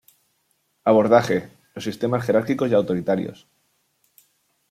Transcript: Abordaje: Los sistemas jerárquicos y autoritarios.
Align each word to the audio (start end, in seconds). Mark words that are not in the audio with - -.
Abordaje: 0.83 1.49
Los 1.75 1.83
sistemas 1.83 2.25
jerárquicos 2.25 2.71
y 2.71 2.73
autoritarios. 2.73 3.47